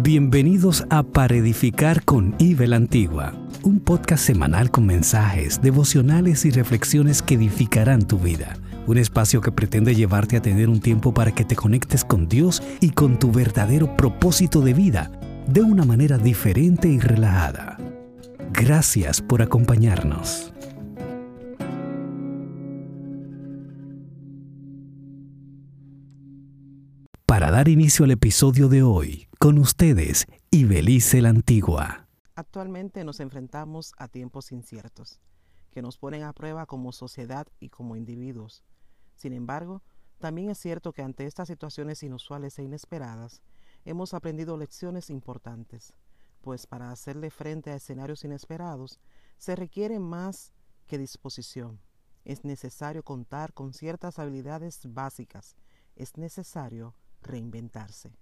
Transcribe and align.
Bienvenidos 0.00 0.86
a 0.90 1.02
Para 1.02 1.34
Edificar 1.34 2.04
con 2.04 2.36
Ivel 2.38 2.72
Antigua, 2.72 3.32
un 3.64 3.80
podcast 3.80 4.24
semanal 4.24 4.70
con 4.70 4.86
mensajes, 4.86 5.60
devocionales 5.60 6.44
y 6.44 6.52
reflexiones 6.52 7.20
que 7.20 7.34
edificarán 7.34 8.06
tu 8.06 8.16
vida. 8.16 8.56
Un 8.86 8.96
espacio 8.96 9.40
que 9.40 9.50
pretende 9.50 9.96
llevarte 9.96 10.36
a 10.36 10.40
tener 10.40 10.68
un 10.68 10.78
tiempo 10.78 11.12
para 11.12 11.32
que 11.32 11.44
te 11.44 11.56
conectes 11.56 12.04
con 12.04 12.28
Dios 12.28 12.62
y 12.80 12.90
con 12.90 13.18
tu 13.18 13.32
verdadero 13.32 13.96
propósito 13.96 14.60
de 14.60 14.72
vida 14.72 15.10
de 15.48 15.62
una 15.62 15.84
manera 15.84 16.16
diferente 16.16 16.88
y 16.88 17.00
relajada. 17.00 17.76
Gracias 18.52 19.20
por 19.20 19.42
acompañarnos. 19.42 20.52
Para 27.26 27.50
dar 27.50 27.68
inicio 27.68 28.04
al 28.04 28.12
episodio 28.12 28.68
de 28.68 28.84
hoy, 28.84 29.27
con 29.38 29.58
ustedes, 29.58 30.26
Ibelice 30.50 31.22
la 31.22 31.28
Antigua. 31.28 32.08
Actualmente 32.34 33.04
nos 33.04 33.20
enfrentamos 33.20 33.92
a 33.96 34.08
tiempos 34.08 34.50
inciertos, 34.50 35.20
que 35.70 35.80
nos 35.80 35.96
ponen 35.96 36.24
a 36.24 36.32
prueba 36.32 36.66
como 36.66 36.90
sociedad 36.90 37.46
y 37.60 37.68
como 37.68 37.94
individuos. 37.94 38.64
Sin 39.14 39.32
embargo, 39.32 39.82
también 40.18 40.50
es 40.50 40.58
cierto 40.58 40.92
que 40.92 41.02
ante 41.02 41.24
estas 41.24 41.46
situaciones 41.46 42.02
inusuales 42.02 42.58
e 42.58 42.64
inesperadas, 42.64 43.42
hemos 43.84 44.12
aprendido 44.12 44.56
lecciones 44.56 45.08
importantes, 45.08 45.94
pues 46.40 46.66
para 46.66 46.90
hacerle 46.90 47.30
frente 47.30 47.70
a 47.70 47.76
escenarios 47.76 48.24
inesperados 48.24 48.98
se 49.36 49.54
requiere 49.54 50.00
más 50.00 50.52
que 50.88 50.98
disposición. 50.98 51.80
Es 52.24 52.44
necesario 52.44 53.04
contar 53.04 53.54
con 53.54 53.72
ciertas 53.72 54.18
habilidades 54.18 54.80
básicas. 54.84 55.54
Es 55.94 56.16
necesario 56.16 56.96
reinventarse. 57.22 58.18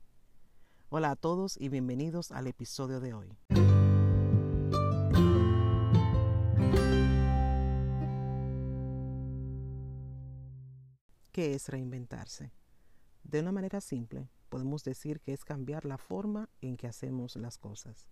Hola 0.89 1.11
a 1.11 1.17
todos 1.17 1.61
y 1.61 1.69
bienvenidos 1.69 2.31
al 2.31 2.47
episodio 2.47 3.01
de 3.01 3.13
hoy. 3.13 3.37
¿Qué 11.33 11.55
es 11.55 11.69
reinventarse? 11.71 12.53
De 13.25 13.41
una 13.41 13.51
manera 13.51 13.81
simple, 13.81 14.31
podemos 14.49 14.85
decir 14.85 15.19
que 15.19 15.33
es 15.33 15.45
cambiar 15.45 15.85
la 15.85 15.99
forma 15.99 16.49
en 16.61 16.77
que 16.77 16.87
hacemos 16.87 17.35
las 17.35 17.59
cosas. 17.59 18.07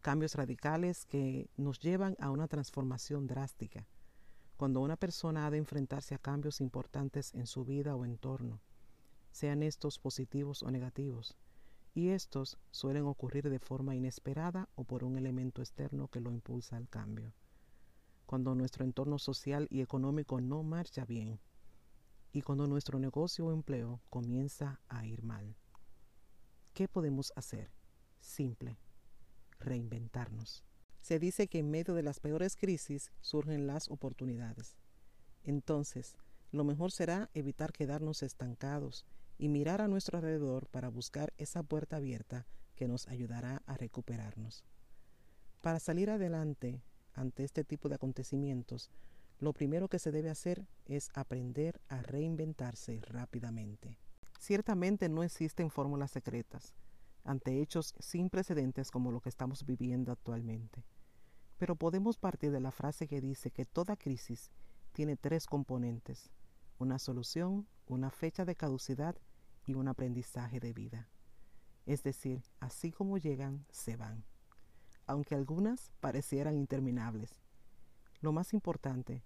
Cambios 0.00 0.36
radicales 0.36 1.04
que 1.04 1.50
nos 1.56 1.80
llevan 1.80 2.14
a 2.20 2.30
una 2.30 2.46
transformación 2.46 3.26
drástica. 3.26 3.88
Cuando 4.56 4.82
una 4.82 4.96
persona 4.96 5.48
ha 5.48 5.50
de 5.50 5.58
enfrentarse 5.58 6.14
a 6.14 6.18
cambios 6.18 6.60
importantes 6.60 7.34
en 7.34 7.48
su 7.48 7.64
vida 7.64 7.96
o 7.96 8.04
entorno, 8.04 8.60
sean 9.32 9.64
estos 9.64 9.98
positivos 9.98 10.62
o 10.62 10.70
negativos, 10.70 11.36
y 11.94 12.08
estos 12.08 12.58
suelen 12.70 13.04
ocurrir 13.04 13.48
de 13.50 13.58
forma 13.58 13.94
inesperada 13.94 14.68
o 14.74 14.84
por 14.84 15.04
un 15.04 15.16
elemento 15.16 15.62
externo 15.62 16.08
que 16.08 16.20
lo 16.20 16.30
impulsa 16.32 16.76
al 16.76 16.88
cambio. 16.88 17.32
Cuando 18.26 18.54
nuestro 18.54 18.84
entorno 18.84 19.18
social 19.18 19.66
y 19.70 19.80
económico 19.80 20.40
no 20.40 20.62
marcha 20.62 21.04
bien, 21.04 21.40
y 22.32 22.42
cuando 22.42 22.66
nuestro 22.66 22.98
negocio 22.98 23.46
o 23.46 23.52
empleo 23.52 24.00
comienza 24.10 24.80
a 24.88 25.06
ir 25.06 25.22
mal. 25.22 25.56
¿Qué 26.74 26.88
podemos 26.88 27.32
hacer? 27.36 27.70
Simple, 28.20 28.78
reinventarnos. 29.58 30.64
Se 31.00 31.18
dice 31.18 31.48
que 31.48 31.58
en 31.58 31.70
medio 31.70 31.94
de 31.94 32.02
las 32.02 32.20
peores 32.20 32.56
crisis 32.56 33.10
surgen 33.20 33.66
las 33.66 33.88
oportunidades. 33.88 34.76
Entonces, 35.42 36.16
lo 36.52 36.64
mejor 36.64 36.92
será 36.92 37.30
evitar 37.34 37.72
quedarnos 37.72 38.22
estancados 38.22 39.06
y 39.38 39.48
mirar 39.48 39.80
a 39.80 39.88
nuestro 39.88 40.18
alrededor 40.18 40.66
para 40.66 40.88
buscar 40.88 41.32
esa 41.38 41.62
puerta 41.62 41.96
abierta 41.96 42.46
que 42.74 42.88
nos 42.88 43.08
ayudará 43.08 43.62
a 43.66 43.76
recuperarnos. 43.76 44.64
Para 45.62 45.78
salir 45.80 46.10
adelante 46.10 46.82
ante 47.14 47.44
este 47.44 47.64
tipo 47.64 47.88
de 47.88 47.94
acontecimientos, 47.94 48.90
lo 49.40 49.52
primero 49.52 49.88
que 49.88 50.00
se 50.00 50.10
debe 50.10 50.30
hacer 50.30 50.66
es 50.84 51.10
aprender 51.14 51.80
a 51.88 52.02
reinventarse 52.02 53.00
rápidamente. 53.02 53.98
Ciertamente 54.38 55.08
no 55.08 55.22
existen 55.22 55.70
fórmulas 55.70 56.10
secretas 56.10 56.74
ante 57.24 57.60
hechos 57.60 57.94
sin 57.98 58.30
precedentes 58.30 58.90
como 58.90 59.12
lo 59.12 59.20
que 59.20 59.28
estamos 59.28 59.64
viviendo 59.64 60.12
actualmente, 60.12 60.84
pero 61.58 61.76
podemos 61.76 62.16
partir 62.16 62.50
de 62.52 62.60
la 62.60 62.70
frase 62.70 63.06
que 63.06 63.20
dice 63.20 63.50
que 63.50 63.64
toda 63.64 63.96
crisis 63.96 64.50
tiene 64.92 65.16
tres 65.16 65.46
componentes, 65.46 66.30
una 66.78 66.98
solución, 66.98 67.66
una 67.86 68.10
fecha 68.10 68.44
de 68.44 68.56
caducidad 68.56 69.16
y 69.68 69.74
un 69.74 69.88
aprendizaje 69.88 70.60
de 70.60 70.72
vida. 70.72 71.08
Es 71.86 72.02
decir, 72.02 72.42
así 72.60 72.90
como 72.90 73.18
llegan, 73.18 73.64
se 73.70 73.96
van, 73.96 74.24
aunque 75.06 75.34
algunas 75.34 75.90
parecieran 76.00 76.56
interminables. 76.56 77.40
Lo 78.20 78.32
más 78.32 78.52
importante 78.52 79.22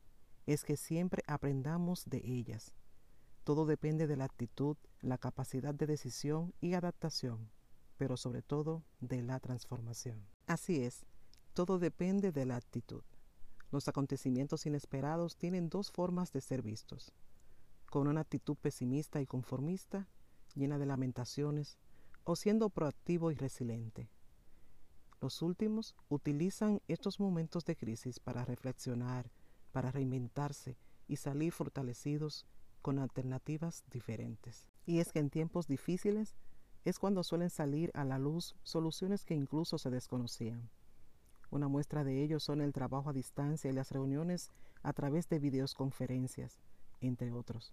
es 0.47 0.65
que 0.65 0.77
siempre 0.77 1.23
aprendamos 1.27 2.05
de 2.07 2.23
ellas. 2.25 2.75
Todo 3.45 3.67
depende 3.67 4.07
de 4.07 4.17
la 4.17 4.25
actitud, 4.25 4.77
la 5.01 5.19
capacidad 5.19 5.75
de 5.75 5.87
decisión 5.87 6.55
y 6.61 6.75
adaptación, 6.75 7.51
pero 7.97 8.17
sobre 8.17 8.43
todo 8.43 8.85
de 9.01 9.23
la 9.23 9.41
transformación. 9.41 10.27
Así 10.47 10.85
es, 10.85 11.07
todo 11.55 11.79
depende 11.79 12.33
de 12.33 12.47
la 12.47 12.57
actitud. 12.57 13.03
Los 13.71 13.89
acontecimientos 13.89 14.67
inesperados 14.67 15.37
tienen 15.37 15.69
dos 15.69 15.91
formas 15.91 16.33
de 16.33 16.41
ser 16.41 16.63
vistos. 16.63 17.13
Con 17.91 18.07
una 18.07 18.21
actitud 18.21 18.57
pesimista 18.57 19.21
y 19.21 19.27
conformista, 19.27 20.09
llena 20.55 20.79
de 20.79 20.87
lamentaciones, 20.87 21.79
o 22.25 22.37
siendo 22.37 22.71
proactivo 22.71 23.31
y 23.31 23.35
resiliente. 23.35 24.09
Los 25.21 25.43
últimos 25.43 25.95
utilizan 26.09 26.81
estos 26.89 27.21
momentos 27.21 27.65
de 27.65 27.77
crisis 27.77 28.19
para 28.19 28.45
reflexionar, 28.45 29.31
para 29.73 29.91
reinventarse 29.91 30.77
y 31.09 31.17
salir 31.17 31.53
fortalecidos 31.53 32.47
con 32.81 32.99
alternativas 32.99 33.85
diferentes. 33.91 34.69
Y 34.85 34.99
es 34.99 35.13
que 35.13 35.21
en 35.21 35.31
tiempos 35.31 35.69
difíciles 35.69 36.35
es 36.85 36.99
cuando 36.99 37.23
suelen 37.23 37.51
salir 37.51 37.93
a 37.95 38.05
la 38.05 38.19
luz 38.19 38.57
soluciones 38.65 39.25
que 39.25 39.35
incluso 39.35 39.79
se 39.79 39.91
desconocían. 39.91 40.69
Una 41.51 41.69
muestra 41.69 42.03
de 42.03 42.23
ello 42.23 42.41
son 42.41 42.61
el 42.61 42.73
trabajo 42.73 43.11
a 43.11 43.13
distancia 43.13 43.71
y 43.71 43.75
las 43.75 43.93
reuniones 43.93 44.51
a 44.83 44.93
través 44.93 45.29
de 45.29 45.39
videoconferencias, 45.39 46.59
entre 47.01 47.31
otros. 47.31 47.73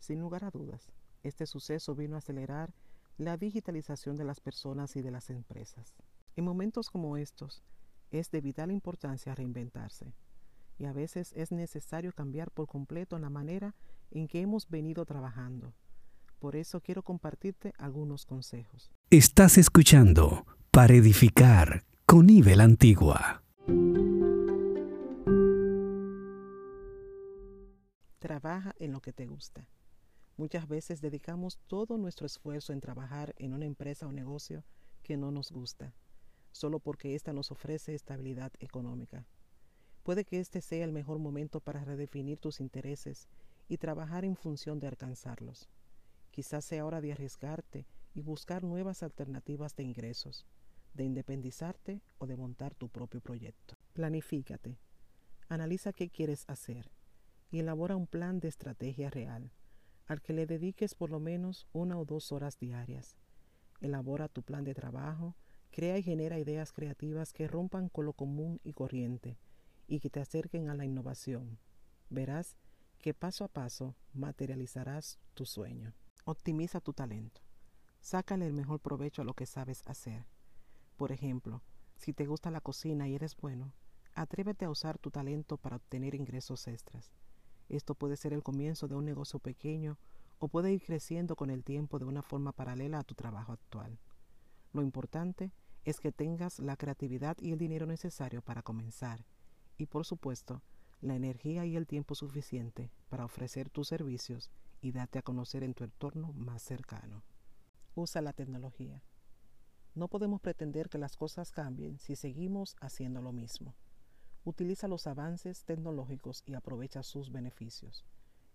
Sin 0.00 0.20
lugar 0.20 0.44
a 0.44 0.50
dudas, 0.50 0.90
este 1.22 1.46
suceso 1.46 1.94
vino 1.94 2.14
a 2.14 2.18
acelerar 2.18 2.72
la 3.16 3.36
digitalización 3.36 4.16
de 4.16 4.24
las 4.24 4.40
personas 4.40 4.96
y 4.96 5.02
de 5.02 5.10
las 5.10 5.30
empresas. 5.30 5.96
En 6.36 6.44
momentos 6.44 6.90
como 6.90 7.16
estos, 7.16 7.62
es 8.10 8.30
de 8.30 8.40
vital 8.40 8.70
importancia 8.70 9.34
reinventarse 9.34 10.14
y 10.78 10.86
a 10.86 10.92
veces 10.92 11.32
es 11.36 11.52
necesario 11.52 12.12
cambiar 12.12 12.50
por 12.50 12.66
completo 12.66 13.18
la 13.18 13.28
manera 13.28 13.74
en 14.10 14.26
que 14.26 14.40
hemos 14.40 14.68
venido 14.68 15.04
trabajando. 15.04 15.74
Por 16.38 16.56
eso 16.56 16.80
quiero 16.80 17.02
compartirte 17.02 17.74
algunos 17.76 18.24
consejos. 18.24 18.90
Estás 19.10 19.58
escuchando 19.58 20.46
para 20.70 20.94
edificar 20.94 21.84
con 22.06 22.26
nivel 22.26 22.62
antigua. 22.62 23.42
Trabaja 28.18 28.74
en 28.78 28.92
lo 28.92 29.00
que 29.00 29.12
te 29.12 29.26
gusta. 29.26 29.68
Muchas 30.40 30.66
veces 30.66 31.02
dedicamos 31.02 31.58
todo 31.66 31.98
nuestro 31.98 32.24
esfuerzo 32.24 32.72
en 32.72 32.80
trabajar 32.80 33.34
en 33.36 33.52
una 33.52 33.66
empresa 33.66 34.06
o 34.06 34.10
negocio 34.10 34.64
que 35.02 35.18
no 35.18 35.30
nos 35.30 35.52
gusta, 35.52 35.92
solo 36.50 36.78
porque 36.80 37.14
ésta 37.14 37.34
nos 37.34 37.50
ofrece 37.50 37.94
estabilidad 37.94 38.50
económica. 38.58 39.26
Puede 40.02 40.24
que 40.24 40.40
este 40.40 40.62
sea 40.62 40.86
el 40.86 40.92
mejor 40.92 41.18
momento 41.18 41.60
para 41.60 41.84
redefinir 41.84 42.38
tus 42.38 42.58
intereses 42.58 43.28
y 43.68 43.76
trabajar 43.76 44.24
en 44.24 44.34
función 44.34 44.80
de 44.80 44.86
alcanzarlos. 44.86 45.68
Quizás 46.30 46.64
sea 46.64 46.86
hora 46.86 47.02
de 47.02 47.12
arriesgarte 47.12 47.86
y 48.14 48.22
buscar 48.22 48.64
nuevas 48.64 49.02
alternativas 49.02 49.76
de 49.76 49.82
ingresos, 49.82 50.46
de 50.94 51.04
independizarte 51.04 52.00
o 52.16 52.26
de 52.26 52.38
montar 52.38 52.74
tu 52.74 52.88
propio 52.88 53.20
proyecto. 53.20 53.76
Planifícate. 53.92 54.78
Analiza 55.50 55.92
qué 55.92 56.08
quieres 56.08 56.46
hacer 56.48 56.90
y 57.50 57.58
elabora 57.58 57.94
un 57.94 58.06
plan 58.06 58.40
de 58.40 58.48
estrategia 58.48 59.10
real 59.10 59.52
al 60.10 60.20
que 60.22 60.32
le 60.32 60.44
dediques 60.44 60.96
por 60.96 61.08
lo 61.08 61.20
menos 61.20 61.68
una 61.72 61.96
o 61.96 62.04
dos 62.04 62.32
horas 62.32 62.58
diarias. 62.58 63.16
Elabora 63.80 64.26
tu 64.26 64.42
plan 64.42 64.64
de 64.64 64.74
trabajo, 64.74 65.36
crea 65.70 65.98
y 65.98 66.02
genera 66.02 66.40
ideas 66.40 66.72
creativas 66.72 67.32
que 67.32 67.46
rompan 67.46 67.88
con 67.88 68.06
lo 68.06 68.12
común 68.12 68.58
y 68.64 68.72
corriente 68.72 69.38
y 69.86 70.00
que 70.00 70.10
te 70.10 70.18
acerquen 70.18 70.68
a 70.68 70.74
la 70.74 70.84
innovación. 70.84 71.60
Verás 72.08 72.56
que 72.98 73.14
paso 73.14 73.44
a 73.44 73.48
paso 73.48 73.94
materializarás 74.12 75.20
tu 75.34 75.46
sueño. 75.46 75.94
Optimiza 76.24 76.80
tu 76.80 76.92
talento. 76.92 77.40
Sácale 78.00 78.48
el 78.48 78.52
mejor 78.52 78.80
provecho 78.80 79.22
a 79.22 79.24
lo 79.24 79.34
que 79.34 79.46
sabes 79.46 79.84
hacer. 79.86 80.26
Por 80.96 81.12
ejemplo, 81.12 81.62
si 81.94 82.12
te 82.12 82.26
gusta 82.26 82.50
la 82.50 82.60
cocina 82.60 83.06
y 83.06 83.14
eres 83.14 83.36
bueno, 83.36 83.74
atrévete 84.16 84.64
a 84.64 84.70
usar 84.70 84.98
tu 84.98 85.12
talento 85.12 85.56
para 85.56 85.76
obtener 85.76 86.16
ingresos 86.16 86.66
extras. 86.66 87.12
Esto 87.70 87.94
puede 87.94 88.16
ser 88.16 88.32
el 88.32 88.42
comienzo 88.42 88.88
de 88.88 88.96
un 88.96 89.04
negocio 89.04 89.38
pequeño 89.38 89.96
o 90.40 90.48
puede 90.48 90.72
ir 90.72 90.82
creciendo 90.82 91.36
con 91.36 91.50
el 91.50 91.62
tiempo 91.62 92.00
de 92.00 92.04
una 92.04 92.20
forma 92.20 92.50
paralela 92.50 92.98
a 92.98 93.04
tu 93.04 93.14
trabajo 93.14 93.52
actual. 93.52 93.96
Lo 94.72 94.82
importante 94.82 95.52
es 95.84 96.00
que 96.00 96.10
tengas 96.10 96.58
la 96.58 96.76
creatividad 96.76 97.36
y 97.40 97.52
el 97.52 97.58
dinero 97.58 97.86
necesario 97.86 98.42
para 98.42 98.62
comenzar 98.62 99.24
y 99.78 99.86
por 99.86 100.04
supuesto 100.04 100.62
la 101.00 101.14
energía 101.14 101.64
y 101.64 101.76
el 101.76 101.86
tiempo 101.86 102.16
suficiente 102.16 102.90
para 103.08 103.24
ofrecer 103.24 103.70
tus 103.70 103.86
servicios 103.86 104.50
y 104.82 104.90
darte 104.90 105.20
a 105.20 105.22
conocer 105.22 105.62
en 105.62 105.74
tu 105.74 105.84
entorno 105.84 106.32
más 106.32 106.62
cercano. 106.62 107.22
Usa 107.94 108.20
la 108.20 108.32
tecnología. 108.32 109.02
No 109.94 110.08
podemos 110.08 110.40
pretender 110.40 110.88
que 110.88 110.98
las 110.98 111.16
cosas 111.16 111.52
cambien 111.52 112.00
si 112.00 112.16
seguimos 112.16 112.76
haciendo 112.80 113.22
lo 113.22 113.32
mismo. 113.32 113.76
Utiliza 114.50 114.88
los 114.88 115.06
avances 115.06 115.62
tecnológicos 115.62 116.42
y 116.44 116.54
aprovecha 116.54 117.04
sus 117.04 117.30
beneficios. 117.30 118.04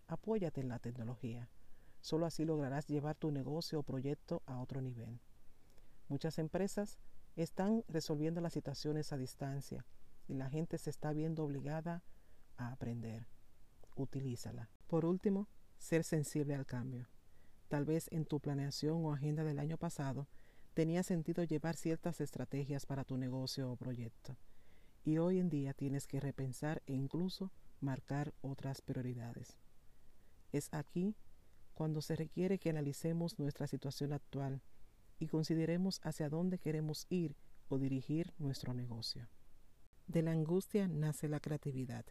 Apóyate 0.07 0.59
en 0.59 0.68
la 0.68 0.80
tecnología. 0.80 1.47
Solo 2.01 2.25
así 2.25 2.44
lograrás 2.44 2.88
llevar 2.88 3.15
tu 3.15 3.31
negocio 3.31 3.80
o 3.80 3.83
proyecto 3.83 4.44
a 4.45 4.59
otro 4.59 4.81
nivel. 4.81 5.21
Muchas 6.09 6.38
empresas 6.38 7.00
están 7.38 7.86
resolviendo 7.88 8.42
las 8.42 8.51
situaciones 8.51 9.13
a 9.13 9.18
distancia 9.18 9.86
y 10.27 10.33
la 10.33 10.50
gente 10.50 10.77
se 10.80 10.89
está 10.89 11.13
viendo 11.13 11.45
obligada 11.45 12.03
a 12.57 12.74
aprender. 12.74 13.25
Utilízala. 13.95 14.69
Por 14.88 15.06
último, 15.06 15.47
ser 15.77 16.03
sensible 16.03 16.56
al 16.56 16.65
cambio. 16.65 17.07
Tal 17.69 17.86
vez 17.86 18.09
en 18.12 18.25
tu 18.25 18.42
planeación 18.42 19.06
o 19.06 19.13
agenda 19.13 19.45
del 19.45 19.59
año 19.59 19.77
pasado 19.77 20.27
tenía 20.74 21.03
sentido 21.03 21.45
llevar 21.45 21.77
ciertas 21.77 22.19
estrategias 22.19 22.86
para 22.86 23.06
tu 23.06 23.15
negocio 23.15 23.71
o 23.71 23.77
proyecto. 23.77 24.36
Y 25.06 25.19
hoy 25.19 25.40
en 25.40 25.50
día 25.50 25.74
tienes 25.74 26.07
que 26.07 26.19
repensar 26.19 26.81
e 26.88 26.94
incluso 26.94 27.52
marcar 27.80 28.34
otras 28.42 28.81
prioridades. 28.81 29.60
Es 30.52 30.74
aquí 30.74 31.16
cuando 31.75 32.02
se 32.02 32.16
requiere 32.16 32.57
que 32.57 32.72
analicemos 32.72 33.38
nuestra 33.38 33.68
situación 33.68 34.13
actual 34.13 34.63
y 35.19 35.28
consideremos 35.28 36.02
hacia 36.04 36.28
dónde 36.28 36.57
queremos 36.57 37.06
ir 37.10 37.36
o 37.69 37.78
dirigir 37.78 38.34
nuestro 38.40 38.74
negocio. 38.74 39.30
De 40.07 40.24
la 40.24 40.31
angustia 40.31 40.88
nace 40.88 41.28
la 41.28 41.40
creatividad. 41.40 42.06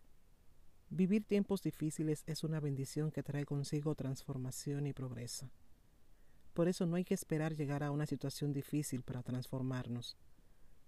Vivir 0.90 1.24
tiempos 1.24 1.62
difíciles 1.62 2.22
es 2.26 2.44
una 2.44 2.60
bendición 2.60 3.10
que 3.10 3.24
trae 3.24 3.44
consigo 3.44 3.96
transformación 3.96 4.86
y 4.86 4.92
progreso. 4.92 5.50
Por 6.52 6.68
eso 6.68 6.86
no 6.86 6.94
hay 6.94 7.04
que 7.04 7.14
esperar 7.14 7.56
llegar 7.56 7.82
a 7.82 7.90
una 7.90 8.06
situación 8.06 8.52
difícil 8.52 9.02
para 9.02 9.24
transformarnos. 9.24 10.16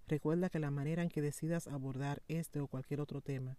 Recuerda 0.09 0.51
que 0.51 0.61
la 0.61 0.71
manera 0.71 1.03
en 1.03 1.09
que 1.09 1.21
decidas 1.21 1.67
abordar 1.67 2.23
este 2.29 2.61
o 2.61 2.69
cualquier 2.69 3.01
otro 3.01 3.21
tema 3.21 3.59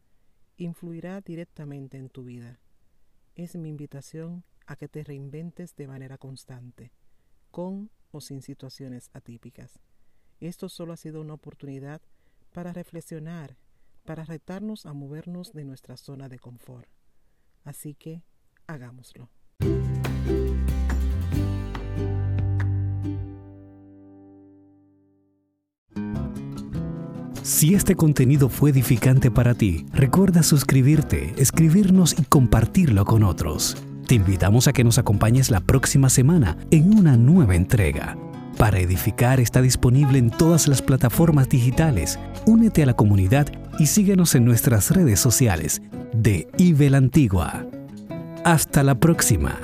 influirá 0.56 1.20
directamente 1.22 1.98
en 1.98 2.10
tu 2.10 2.24
vida. 2.24 2.60
Es 3.36 3.56
mi 3.56 3.70
invitación 3.70 4.44
a 4.66 4.76
que 4.76 4.88
te 4.88 5.04
reinventes 5.04 5.76
de 5.76 5.88
manera 5.88 6.18
constante, 6.18 6.92
con 7.52 7.90
o 8.12 8.22
sin 8.22 8.42
situaciones 8.42 9.10
atípicas. 9.14 9.80
Esto 10.40 10.70
solo 10.70 10.94
ha 10.94 10.98
sido 10.98 11.22
una 11.22 11.34
oportunidad 11.34 12.02
para 12.54 12.72
reflexionar, 12.72 13.58
para 14.06 14.24
retarnos 14.24 14.86
a 14.86 14.94
movernos 14.94 15.52
de 15.52 15.66
nuestra 15.66 15.98
zona 15.98 16.30
de 16.30 16.40
confort. 16.40 16.88
Así 17.64 17.94
que 17.94 18.24
hagámoslo. 18.68 19.30
Si 27.48 27.76
este 27.76 27.96
contenido 27.96 28.50
fue 28.50 28.72
edificante 28.72 29.32
para 29.32 29.54
ti, 29.54 29.86
recuerda 29.94 30.44
suscribirte, 30.44 31.34
escribirnos 31.38 32.14
y 32.20 32.24
compartirlo 32.24 33.06
con 33.06 33.24
otros. 33.24 33.78
Te 34.06 34.16
invitamos 34.16 34.68
a 34.68 34.74
que 34.74 34.84
nos 34.84 34.98
acompañes 34.98 35.50
la 35.50 35.62
próxima 35.62 36.10
semana 36.10 36.58
en 36.72 36.94
una 36.94 37.16
nueva 37.16 37.56
entrega. 37.56 38.18
Para 38.58 38.80
Edificar 38.80 39.40
está 39.40 39.62
disponible 39.62 40.20
en 40.20 40.30
todas 40.30 40.68
las 40.68 40.82
plataformas 40.82 41.48
digitales. 41.48 42.20
Únete 42.46 42.84
a 42.84 42.86
la 42.86 42.96
comunidad 42.96 43.48
y 43.80 43.86
síguenos 43.86 44.36
en 44.36 44.44
nuestras 44.44 44.92
redes 44.92 45.22
sociales 45.22 45.82
de 46.12 46.50
IBEL 46.58 46.96
Antigua. 46.96 47.66
Hasta 48.44 48.84
la 48.84 49.00
próxima. 49.00 49.58